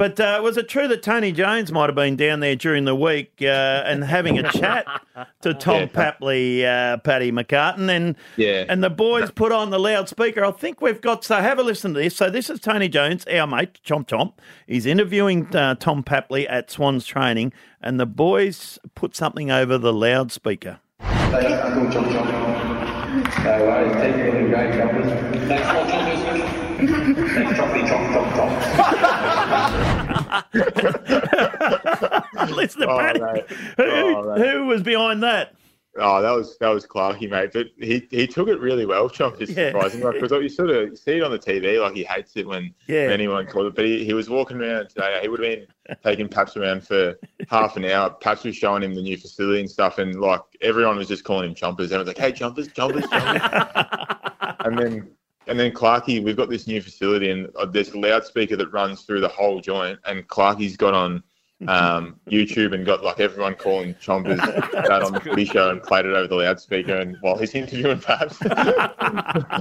[0.00, 2.94] But uh, was it true that Tony Jones might have been down there during the
[2.94, 4.86] week uh, and having a chat
[5.42, 5.86] to Tom Yeah.
[5.88, 8.64] Papley, uh, Paddy McCartan, and Yeah.
[8.66, 10.42] and the boys put on the loudspeaker?
[10.42, 12.16] I think we've got so have a listen to this.
[12.16, 14.32] So this is Tony Jones, our mate Chomp Chomp.
[14.66, 19.92] He's interviewing uh, Tom Papley at Swans Training, and the boys put something over the
[19.92, 20.80] loudspeaker.
[21.00, 23.44] Thanks, Uncle Chomp Chomp.
[23.44, 25.46] No worries, keep great, Chompers.
[25.46, 26.24] Thanks, Chomp Chompers.
[27.34, 28.49] Thanks, Chompy Chomp Chomp Chomp.
[32.54, 33.20] Listen to Oh, Paddy.
[33.20, 33.50] mate.
[33.76, 35.54] Who, who was behind that?
[35.98, 37.50] Oh, that was that was Clarky, mate.
[37.52, 39.40] But he, he took it really well, Chomp.
[39.40, 39.70] It's Yeah.
[39.72, 42.46] surprising, like because you sort of see it on the TV, like he hates it
[42.46, 43.08] when Yeah.
[43.10, 43.74] anyone calls it.
[43.74, 45.18] But he, he was walking around today.
[45.20, 45.66] He would have been
[46.04, 47.16] taking Paps around for
[47.48, 48.08] half an hour.
[48.10, 51.48] Paps was showing him the new facility and stuff, and like everyone was just calling
[51.48, 51.86] him Chompers.
[51.86, 55.10] Everyone's like, "Hey, Chompers, Chompers, Chompers." and then
[55.46, 59.02] and then Clarky, we've got this new facility, and uh, there's a loudspeaker that runs
[59.02, 61.22] through the whole joint, and Clarky's got on.
[61.68, 64.38] Um, YouTube and got like everyone calling Chompers
[64.72, 68.00] that on the footy show and played it over the loudspeaker and while he's interviewing
[68.00, 68.38] Paps.